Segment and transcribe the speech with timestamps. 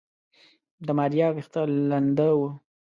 [0.85, 2.49] د ماريا ويښته لنده وه.